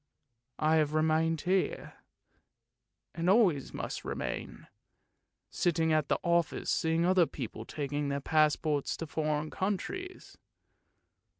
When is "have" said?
0.77-0.95